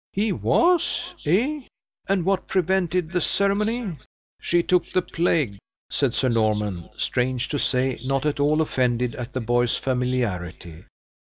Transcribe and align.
"He 0.13 0.31
was, 0.31 1.13
eh! 1.27 1.67
And 2.09 2.25
what 2.25 2.47
prevented 2.47 3.11
the 3.11 3.21
ceremony?" 3.21 3.97
"She 4.41 4.63
took 4.63 4.87
the 4.87 5.03
plague!" 5.03 5.59
said 5.91 6.15
Sir 6.15 6.27
Norman, 6.27 6.89
strange 6.97 7.47
to 7.49 7.59
say, 7.59 7.99
not 8.03 8.25
at 8.25 8.39
all 8.39 8.61
offended 8.63 9.13
at 9.13 9.33
the 9.33 9.41
boy's 9.41 9.75
familiarity. 9.75 10.85